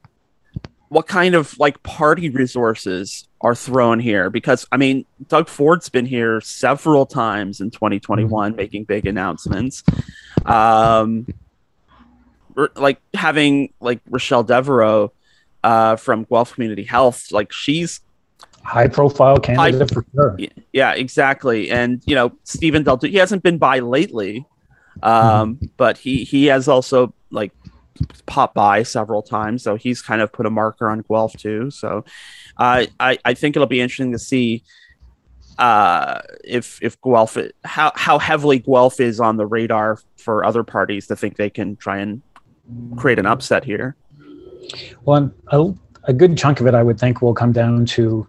[0.96, 6.06] what kind of like party resources are thrown here because I mean Doug Ford's been
[6.06, 8.56] here several times in 2021 mm-hmm.
[8.56, 9.84] making big announcements.
[10.46, 11.28] Um,
[12.78, 15.12] like having like Raechelle Devereaux
[15.66, 18.00] uh, from Guelph Community Health, like she's
[18.64, 20.38] high profile candidate high, for sure.
[20.72, 21.72] Yeah, exactly.
[21.72, 24.46] And you know, Steven Del Duca, he hasn't been by lately,
[25.04, 25.66] um, mm-hmm.
[25.76, 27.52] but he he has also like
[28.26, 31.72] popped by several times, so he's kind of put a marker on Guelph too.
[31.72, 32.06] So,
[32.58, 34.64] uh, I I think it'll be interesting to see
[35.58, 41.08] uh, if if Guelph how how heavily Guelph is on the radar for other parties
[41.08, 42.22] to think they can try and
[42.98, 43.96] create an upset here.
[45.04, 45.74] Well, a,
[46.06, 48.28] a good chunk of it, I would think, will come down to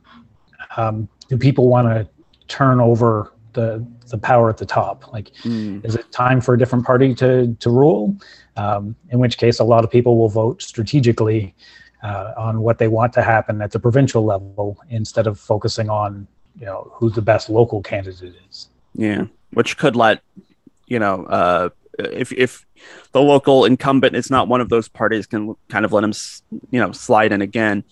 [0.76, 2.08] um, do people want to
[2.48, 5.12] turn over the the power at the top?
[5.12, 5.84] Like, mm.
[5.84, 8.16] is it time for a different party to to rule?
[8.56, 11.54] Um, in which case, a lot of people will vote strategically
[12.04, 16.28] uh, on what they want to happen at the provincial level instead of focusing on
[16.58, 18.68] you know who the best local candidate is.
[18.94, 20.20] Yeah, which could let
[20.86, 22.64] you know uh, if if
[23.12, 26.12] the local incumbent is not one of those parties, can kind of let him
[26.70, 27.84] you know slide in again.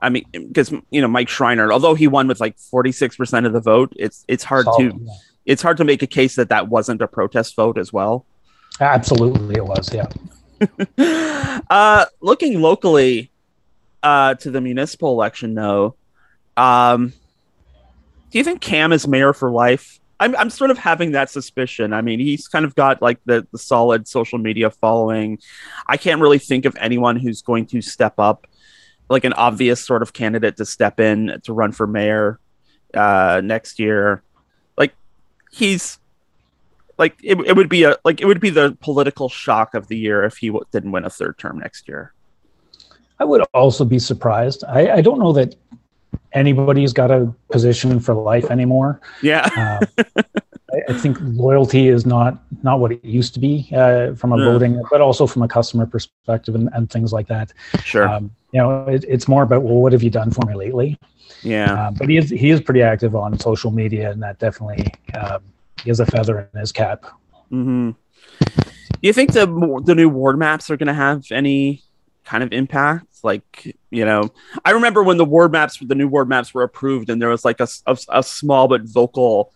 [0.00, 3.46] I mean, because you know Mike Schreiner, although he won with like forty six percent
[3.46, 5.12] of the vote, it's it's hard Solid, to yeah.
[5.46, 8.26] it's hard to make a case that that wasn't a protest vote as well.
[8.80, 9.92] Absolutely, it was.
[9.92, 10.08] Yeah.
[11.70, 13.30] uh, looking locally
[14.02, 15.96] uh, to the municipal election, though,
[16.56, 17.12] um,
[18.30, 20.00] do you think Cam is mayor for life?
[20.18, 21.92] I'm I'm sort of having that suspicion.
[21.92, 25.38] I mean, he's kind of got like the the solid social media following.
[25.86, 28.46] I can't really think of anyone who's going to step up,
[29.08, 32.40] like an obvious sort of candidate to step in to run for mayor
[32.94, 34.22] uh, next year.
[34.76, 34.94] Like
[35.52, 35.98] he's
[36.98, 39.96] like it, it would be a like it would be the political shock of the
[39.96, 42.12] year if he w- didn't win a third term next year.
[43.18, 44.64] I would also be surprised.
[44.68, 45.54] I, I don't know that
[46.32, 49.00] anybody's got a position for life anymore.
[49.22, 49.48] Yeah.
[49.56, 50.04] uh,
[50.72, 54.38] I, I, think loyalty is not not what it used to be uh, from a
[54.38, 54.44] yeah.
[54.44, 57.52] voting, but also from a customer perspective and, and things like that.
[57.82, 58.08] Sure.
[58.08, 60.98] Um, you know, it, it's more about well, what have you done for me lately?
[61.42, 61.74] Yeah.
[61.74, 65.42] Uh, but he is he is pretty active on social media, and that definitely um,
[65.84, 67.04] is a feather in his cap.
[67.52, 67.90] Mm-hmm.
[68.40, 69.46] Do you think the
[69.84, 71.82] the new ward maps are going to have any
[72.24, 73.22] kind of impact?
[73.22, 74.32] Like, you know,
[74.64, 77.44] I remember when the ward maps, the new ward maps were approved, and there was
[77.44, 79.52] like a, a, a small but vocal,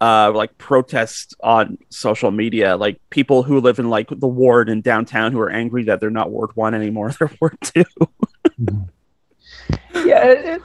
[0.00, 2.78] uh, like protest on social media.
[2.78, 6.08] Like people who live in like the ward in downtown who are angry that they're
[6.08, 7.84] not Ward One anymore; they're Ward 2
[9.94, 10.24] yeah.
[10.24, 10.62] It,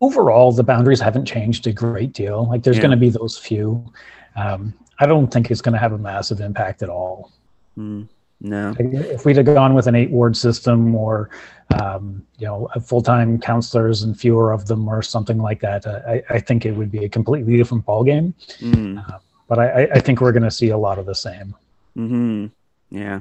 [0.00, 2.48] overall, the boundaries haven't changed a great deal.
[2.48, 2.82] Like, there's yeah.
[2.82, 3.84] going to be those few.
[4.36, 7.32] Um, I don't think it's going to have a massive impact at all.
[7.76, 8.08] Mm.
[8.40, 8.74] No.
[8.78, 11.30] If we'd have gone with an eight ward system or,
[11.80, 16.00] um, you know, full time councilors and fewer of them or something like that, uh,
[16.06, 18.32] I, I, think it would be a completely different ballgame.
[18.60, 19.04] Mm.
[19.08, 21.54] Uh, but I, I, think we're going to see a lot of the same.
[21.96, 22.46] Mm-hmm.
[22.90, 23.20] Yeah.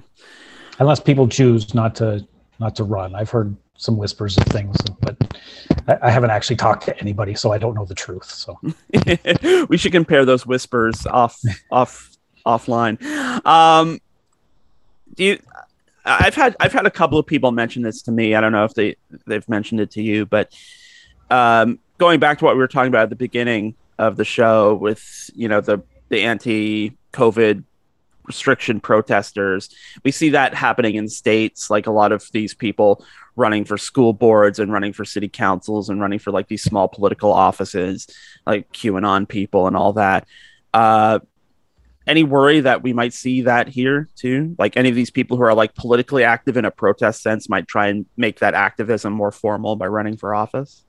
[0.77, 2.25] Unless people choose not to
[2.59, 3.15] not to run.
[3.15, 5.17] I've heard some whispers of things, but
[5.87, 8.25] I, I haven't actually talked to anybody, so I don't know the truth.
[8.25, 8.59] So
[9.69, 11.39] we should compare those whispers off
[11.71, 12.11] off
[12.45, 13.01] offline.
[13.45, 13.99] Um,
[15.15, 15.39] do you
[16.07, 18.33] I've had I've had a couple of people mention this to me.
[18.33, 20.53] I don't know if they they've mentioned it to you, but
[21.29, 24.75] um, going back to what we were talking about at the beginning of the show
[24.75, 27.63] with you know the the anti-COVID
[28.27, 29.69] restriction protesters.
[30.03, 33.03] We see that happening in states, like a lot of these people
[33.35, 36.87] running for school boards and running for city councils and running for like these small
[36.87, 38.07] political offices,
[38.45, 40.27] like QAnon people and all that.
[40.73, 41.19] Uh,
[42.05, 44.55] any worry that we might see that here too?
[44.57, 47.67] Like any of these people who are like politically active in a protest sense might
[47.67, 50.83] try and make that activism more formal by running for office?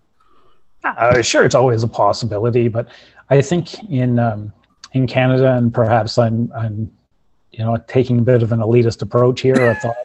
[0.85, 2.89] Uh, sure, it's always a possibility, but
[3.31, 4.53] I think in um,
[4.93, 6.91] in Canada, and perhaps I'm I'm
[7.53, 9.71] you know taking a bit of an elitist approach here.
[9.71, 9.97] I thought,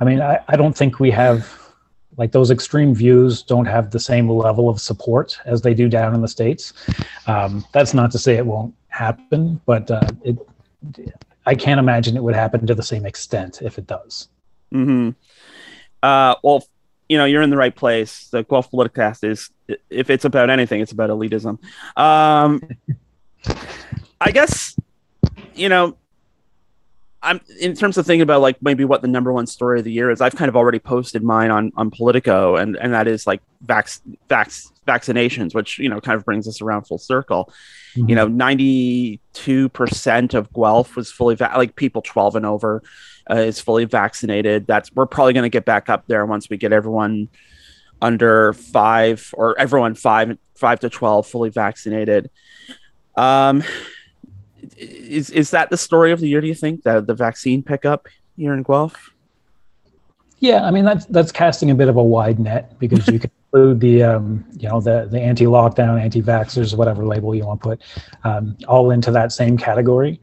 [0.00, 1.48] I mean, I, I don't think we have
[2.18, 6.14] like those extreme views don't have the same level of support as they do down
[6.14, 6.72] in the states.
[7.26, 10.36] Um, that's not to say it won't happen, but uh, it
[11.46, 14.28] I can't imagine it would happen to the same extent if it does.
[14.70, 15.10] Hmm.
[16.02, 16.64] Uh, well,
[17.08, 18.28] you know, you're in the right place.
[18.28, 19.50] The Guelph Politicast is,
[19.90, 21.58] if it's about anything, it's about elitism.
[21.96, 22.62] Um,
[24.20, 24.76] I guess,
[25.54, 25.96] you know,
[27.22, 29.92] I'm in terms of thinking about like maybe what the number one story of the
[29.92, 30.20] year is.
[30.20, 34.00] I've kind of already posted mine on on Politico, and and that is like vax,
[34.28, 37.52] vax vaccinations, which you know kind of brings us around full circle.
[37.94, 38.08] Mm-hmm.
[38.08, 42.82] You know, ninety two percent of Guelph was fully va- like people twelve and over
[43.30, 44.66] uh, is fully vaccinated.
[44.66, 47.28] That's we're probably going to get back up there once we get everyone
[48.00, 52.30] under five or everyone five five to twelve fully vaccinated.
[53.14, 53.62] Um,
[54.76, 56.40] is is that the story of the year?
[56.40, 59.12] Do you think that the vaccine pickup here in Guelph?
[60.38, 63.30] Yeah, I mean that's that's casting a bit of a wide net because you can
[63.52, 67.82] include the um, you know the the anti-lockdown, anti-vaxxers, whatever label you want to put,
[68.24, 70.20] um, all into that same category.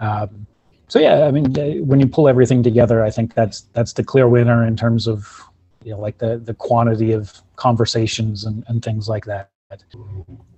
[0.00, 0.46] Um,
[0.88, 1.54] so yeah, I mean
[1.86, 5.42] when you pull everything together, I think that's that's the clear winner in terms of
[5.84, 9.50] you know like the the quantity of conversations and, and things like that.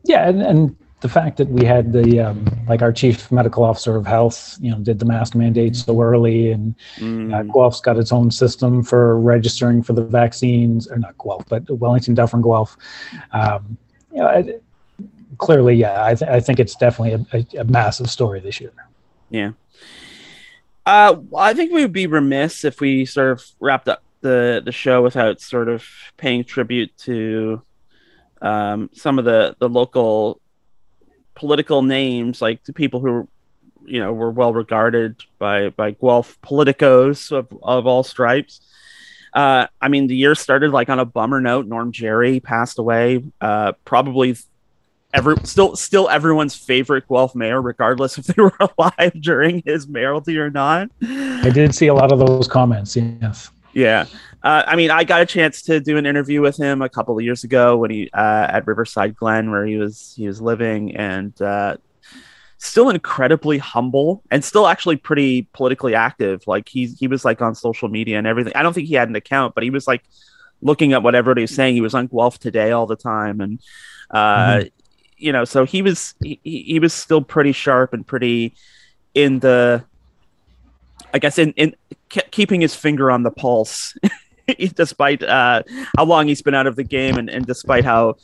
[0.04, 3.94] Yeah, and, and the fact that we had the um, like our chief medical officer
[3.94, 7.30] of health, you know, did the mask mandate so early, and mm.
[7.30, 11.70] uh, Guelph's got its own system for registering for the vaccines, or not Guelph, but
[11.70, 12.78] Wellington, Dufferin, Guelph.
[13.32, 13.76] Um,
[14.12, 14.54] you know, I,
[15.36, 18.72] clearly, yeah, I, th- I think it's definitely a, a, a, massive story this year.
[19.28, 19.50] Yeah.
[20.86, 24.72] Uh, I think we would be remiss if we sort of wrapped up the the
[24.72, 25.84] show without sort of
[26.16, 27.60] paying tribute to
[28.40, 30.40] um, some of the the local
[31.34, 33.28] political names, like the people who,
[33.84, 38.60] you know, were well regarded by by Guelph politicos of, of all stripes.
[39.32, 41.66] Uh, I mean, the year started like on a bummer note.
[41.66, 43.22] Norm Jary passed away.
[43.40, 44.36] Uh, probably
[45.12, 50.38] every still still everyone's favorite Guelph mayor, regardless if they were alive during his mayoralty
[50.38, 50.90] or not.
[51.02, 52.96] I did see a lot of those comments.
[52.96, 53.50] Yes.
[53.74, 54.06] Yeah.
[54.42, 57.16] Uh, I mean, I got a chance to do an interview with him a couple
[57.16, 60.96] of years ago when he uh, at Riverside Glen, where he was he was living,
[60.96, 61.76] and uh,
[62.58, 66.42] still incredibly humble and still actually pretty politically active.
[66.46, 68.52] Like he he was like on social media and everything.
[68.54, 70.02] I don't think he had an account, but he was like
[70.60, 71.74] looking at what everybody was saying.
[71.74, 73.60] He was on Guelph Today all the time, and
[74.10, 74.68] uh, mm-hmm.
[75.16, 78.54] you know, so he was he, he was still pretty sharp and pretty
[79.14, 79.84] in the
[81.14, 81.74] I guess in in
[82.08, 83.96] keeping his finger on the pulse
[84.74, 85.62] despite uh,
[85.96, 88.16] how long he's been out of the game and, and despite how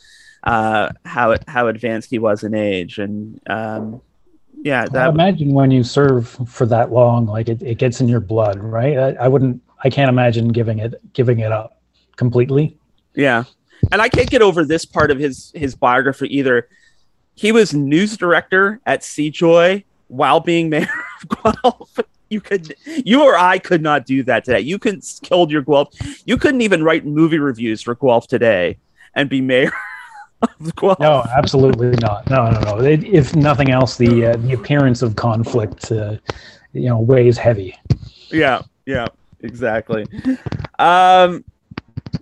[0.43, 2.99] uh, how how advanced he was in age.
[2.99, 4.01] And um,
[4.61, 5.09] yeah, that...
[5.09, 8.97] imagine when you serve for that long, like it, it gets in your blood, right?
[8.97, 11.79] I, I wouldn't, I can't imagine giving it giving it up
[12.15, 12.77] completely.
[13.15, 13.45] Yeah,
[13.91, 16.67] and I can't get over this part of his his biography either.
[17.35, 20.87] He was news director at CJOY while being mayor
[21.23, 21.99] of Guelph
[22.31, 24.61] you could you or I could not do that today.
[24.61, 25.89] You couldn't killed your Guelph.
[26.25, 28.77] You couldn't even write movie reviews for Guelph today
[29.13, 29.71] and be mayor
[30.41, 30.99] of Guelph.
[30.99, 32.29] No, absolutely not.
[32.29, 32.79] No, no, no.
[32.79, 36.15] It, if nothing else, the uh, the appearance of conflict, uh,
[36.71, 37.77] you know, weighs heavy.
[38.29, 39.07] Yeah, yeah,
[39.41, 40.05] exactly.
[40.79, 41.43] Um,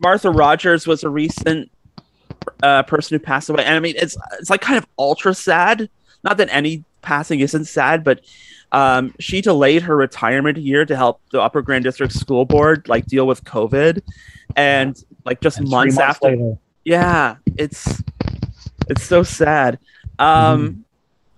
[0.01, 1.69] Martha Rogers was a recent
[2.63, 5.87] uh, person who passed away, and I mean, it's it's like kind of ultra sad.
[6.23, 8.21] Not that any passing isn't sad, but
[8.71, 13.05] um, she delayed her retirement year to help the Upper Grand District School Board like
[13.05, 14.01] deal with COVID,
[14.55, 16.29] and like just months, months, after.
[16.29, 16.57] Later.
[16.85, 18.03] Yeah, it's
[18.89, 19.79] it's so sad.
[20.19, 20.27] Um,
[20.67, 20.81] mm-hmm.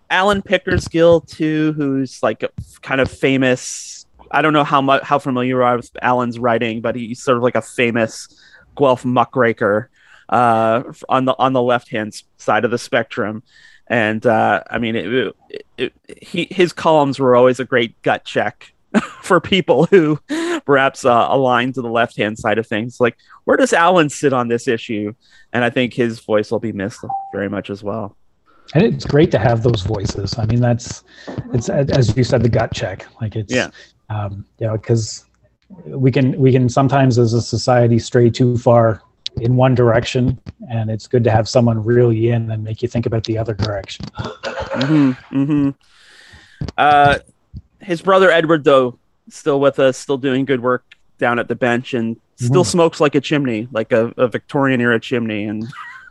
[0.10, 2.50] Alan Pickersgill too, who's like a
[2.82, 4.06] kind of famous.
[4.30, 7.38] I don't know how much how familiar you are with Alan's writing, but he's sort
[7.38, 8.28] of like a famous
[8.78, 9.90] Guelph muckraker
[10.30, 13.44] uh, on the on the left hand side of the spectrum
[13.92, 15.06] and uh, I mean, it,
[15.50, 18.72] it, it, he, his columns were always a great gut check
[19.22, 20.18] for people who
[20.66, 23.00] perhaps uh, align to the left hand side of things.
[23.02, 25.14] Like, where does Alan sit on this issue?
[25.52, 28.16] And I think his voice will be missed very much as well.
[28.74, 30.38] and it's great to have those voices.
[30.40, 31.04] I mean, that's
[31.54, 33.06] it's as you said, the gut check.
[33.20, 33.70] Like it's Yeah.
[34.10, 35.26] um, you know, because
[35.86, 39.02] we can we can sometimes as a society stray too far
[39.38, 42.88] in one direction, and it's good to have someone reel you in and make you
[42.88, 44.06] think about the other direction.
[44.18, 45.70] hmm hmm
[46.78, 47.18] Uh,
[47.80, 50.84] his brother Edward, though, still with us, still doing good work
[51.18, 52.68] down at the bench, and still Mhm.
[52.68, 55.66] smokes like a chimney, like a, a Victorian era chimney, and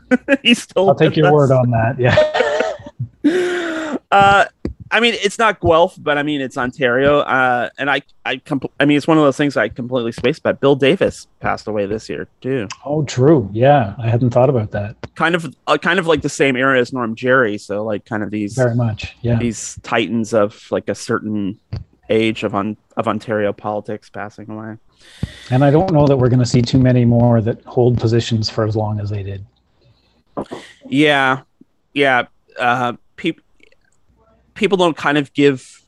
[0.43, 0.89] he's still.
[0.89, 1.33] I'll take your us.
[1.33, 1.97] word on that.
[1.99, 3.97] Yeah.
[4.11, 4.45] uh,
[4.91, 7.19] I mean, it's not Guelph, but I mean, it's Ontario.
[7.19, 10.39] Uh, and I, I, compl- I mean, it's one of those things I completely spaced
[10.39, 10.59] about.
[10.59, 12.67] Bill Davis passed away this year too.
[12.85, 13.49] Oh, true.
[13.53, 16.79] Yeah, I hadn't thought about that Kind of, uh, kind of like the same era
[16.79, 17.57] as Norm Jary.
[17.57, 19.15] So like, kind of these very much.
[19.21, 19.37] Yeah.
[19.39, 21.57] these titans of like a certain
[22.09, 24.75] age of on of Ontario politics passing away.
[25.49, 28.49] And I don't know that we're going to see too many more that hold positions
[28.49, 29.45] for as long as they did.
[30.87, 31.41] Yeah,
[31.93, 32.23] yeah.
[32.59, 33.43] Uh, people
[34.53, 35.81] people don't kind of give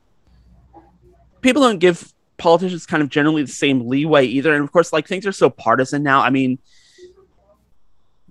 [1.42, 4.54] people don't give politicians kind of generally the same leeway either.
[4.54, 6.22] And of course, like things are so partisan now.
[6.22, 6.60] I mean,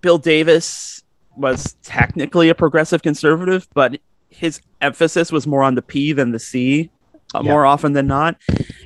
[0.01, 1.03] Bill Davis
[1.37, 6.39] was technically a progressive conservative, but his emphasis was more on the P than the
[6.39, 6.91] C,
[7.35, 7.51] uh, Yeah.
[7.51, 8.37] more often than not.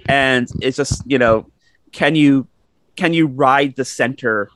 [0.08, 1.46] And it's just you know,
[1.92, 2.46] can you
[2.96, 4.50] can you ride the center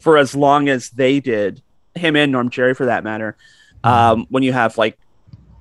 [0.00, 1.62] for as long as they did?
[1.94, 3.36] Him and Norm Jary, for that matter.
[3.84, 4.98] Um, when you have like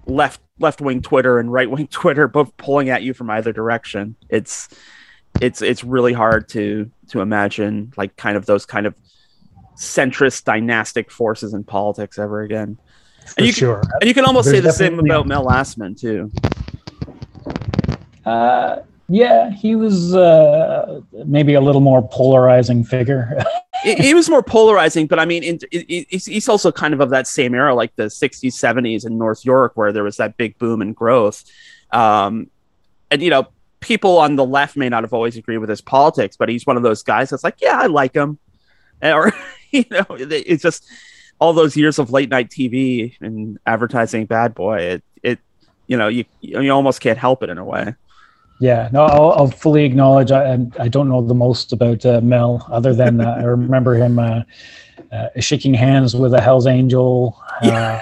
[0.05, 4.15] left left wing Twitter and right wing Twitter both pulling at you from either direction,
[4.29, 4.69] it's
[5.41, 8.95] it's it's really hard to to imagine like kind of those kind of
[9.75, 12.77] centrist dynastic forces in politics ever again.
[13.25, 13.81] For And you can- sure.
[13.99, 16.31] And you can almost say There's the same about Mel Lastman too.
[18.25, 23.43] Uh, yeah, he was uh, maybe a little more polarizing figure.
[23.83, 25.59] he, was more polarizing, but I mean, in,
[26.09, 29.73] he's also kind of of that same era, like the 60s, 70s in North York,
[29.75, 31.43] where there was that big boom and growth.
[31.91, 32.49] Um,
[33.09, 33.47] and, you know,
[33.79, 36.77] people on the left may not have always agreed with his politics, but he's one
[36.77, 38.39] of those guys that's like, yeah, I like him.
[39.03, 39.33] Or,
[39.71, 40.87] you know, it's just
[41.39, 44.77] all those years of late night TV and advertising Bad Boy.
[44.77, 45.39] It, it
[45.87, 47.95] you know, you, you almost can't help it in a way.
[48.61, 50.31] Yeah, no, I'll, I'll fully acknowledge.
[50.31, 54.19] I, I don't know the most about uh, Mel, other than uh, I remember him
[54.19, 54.43] uh,
[55.11, 57.37] uh, shaking hands with a Hell's Angel.
[57.61, 57.99] Uh,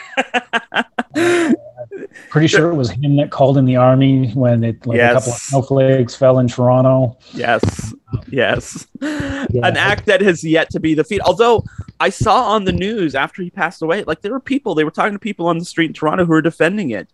[2.29, 5.17] pretty sure it was him that called in the army when it like a couple
[5.17, 5.41] of Yes.
[5.43, 7.17] snowflakes fell in Toronto.
[7.33, 7.93] Yes,
[8.29, 8.85] yes.
[9.01, 11.23] An act that has yet to be defeated.
[11.23, 11.63] Although
[11.99, 14.91] I saw on the news after he passed away, like there were people, they were
[14.91, 17.07] talking to people on the street in Toronto who were defending it.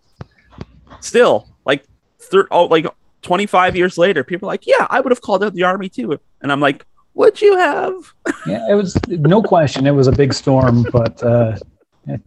[1.00, 1.86] Still, like,
[2.20, 2.86] thir- oh, like
[3.26, 6.20] 25 years later, people are like, yeah, I would have called out the army too.
[6.42, 7.94] And I'm like, would you have?
[8.48, 9.88] Yeah, it was no question.
[9.88, 11.58] It was a big storm, but uh,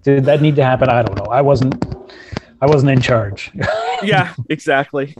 [0.03, 0.88] did that need to happen?
[0.88, 1.30] I don't know.
[1.30, 1.84] I wasn't.
[2.61, 3.53] I wasn't in charge.
[4.03, 5.14] yeah, exactly.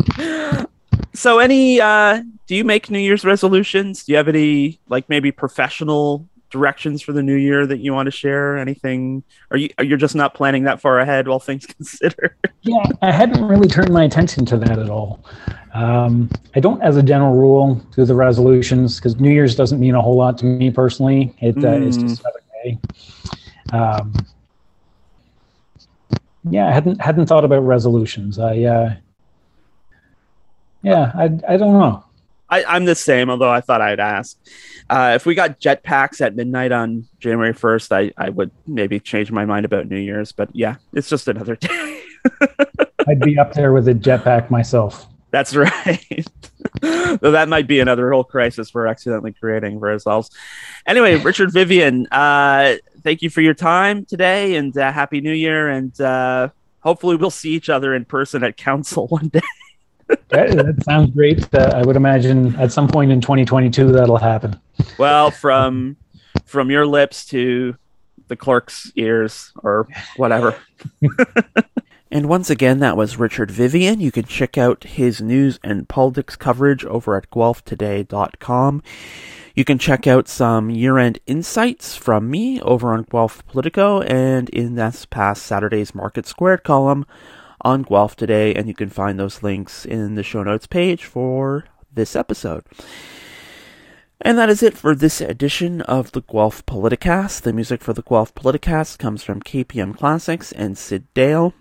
[1.14, 4.04] So, any, uh, do you make New Year's resolutions?
[4.04, 8.07] Do you have any, like, maybe professional directions for the new year that you want
[8.07, 8.57] to share?
[8.59, 9.22] Anything?
[9.51, 12.34] Are you, are you just not planning that far ahead, all things considered?
[12.62, 15.24] yeah, I hadn't really turned my attention to that at all.
[15.74, 19.94] Um, I don't, as a general rule, do the resolutions because New Year's doesn't mean
[19.94, 21.34] a whole lot to me personally.
[21.40, 22.03] It uh, it's Mm.
[22.09, 22.78] just another day.
[23.70, 24.26] Um,
[26.51, 28.38] yeah, I hadn't hadn't thought about resolutions.
[28.38, 28.94] I uh,
[30.82, 32.05] yeah, I I don't know.
[32.51, 34.38] I, I'm the same, although I thought I'd ask.
[34.88, 39.30] Uh, if we got jetpacks at midnight on January 1st, I, I would maybe change
[39.30, 40.32] my mind about New Year's.
[40.32, 42.03] But yeah, it's just another day.
[43.09, 45.07] I'd be up there with a jetpack myself.
[45.30, 46.26] That's right.
[46.80, 50.30] Though that might be another whole crisis we're accidentally creating for ourselves.
[50.86, 55.68] Anyway, Richard Vivian, uh, thank you for your time today and uh, Happy New Year.
[55.68, 56.49] And uh,
[56.80, 59.40] hopefully we'll see each other in person at council one day.
[60.09, 61.52] That, that sounds great.
[61.54, 64.59] Uh, I would imagine at some point in 2022 that'll happen.
[64.98, 65.96] Well, from
[66.44, 67.76] from your lips to
[68.28, 70.56] the clerk's ears or whatever.
[72.11, 74.00] and once again, that was Richard Vivian.
[74.00, 78.82] You can check out his news and politics coverage over at guelphtoday.com.
[79.54, 84.76] You can check out some year-end insights from me over on Guelph Politico and in
[84.76, 87.06] this past Saturday's Market Squared column
[87.61, 91.64] on Guelph Today, and you can find those links in the show notes page for
[91.92, 92.64] this episode.
[94.20, 97.42] And that is it for this edition of the Guelph Politicast.
[97.42, 101.54] The music for the Guelph Politicast comes from KPM Classics and Syd Dale.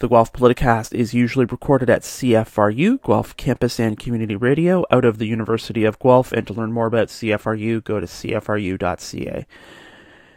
[0.00, 5.16] The Guelph Politicast is usually recorded at CFRU, Guelph Campus and Community Radio, out of
[5.16, 6.32] the University of Guelph.
[6.32, 9.46] And to learn more about CFRU, go to cfru.ca.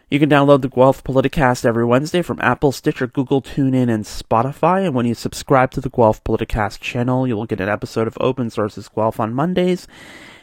[0.10, 4.86] You can download the Guelph Politicast every Wednesday from Apple, Stitcher, Google, TuneIn, and Spotify.
[4.86, 8.18] And when you subscribe to the Guelph Politicast channel, you will get an episode of
[8.22, 9.86] Open Sources Guelph on Mondays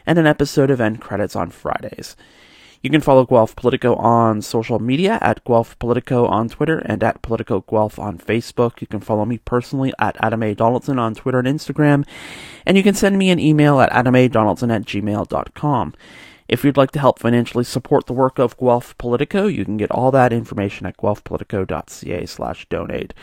[0.05, 2.15] and an episode of End Credits on Fridays.
[2.83, 7.23] You can follow Guelph Politico on social media at Guelph Politico on Twitter and at
[7.23, 8.81] Politico Guelph on Facebook.
[8.81, 10.53] You can follow me personally at Adam A.
[10.53, 12.05] Donaldson on Twitter and Instagram.
[12.67, 15.95] And you can send me an email at adamadonaldson at gmail.com.
[16.47, 19.91] If you'd like to help financially support the work of Guelph Politico, you can get
[19.91, 23.13] all that information at guelphpolitico.ca slash donate.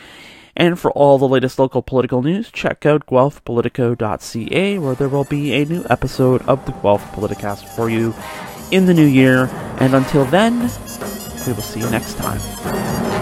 [0.55, 5.53] And for all the latest local political news, check out guelphpolitico.ca where there will be
[5.53, 8.13] a new episode of the Guelph Politicast for you
[8.71, 9.49] in the new year.
[9.79, 13.12] And until then, we will see you next time.